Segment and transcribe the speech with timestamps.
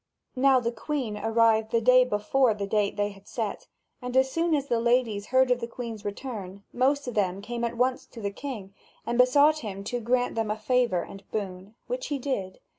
[0.35, 1.69] Now the Queen arrived
[2.09, 3.67] before the date they had set,
[4.01, 7.63] and as soon as the ladies heard of the Queen's return, most of them came
[7.63, 8.73] at once to the King
[9.05, 12.59] and besought him to grant them a favour and boon, which he did.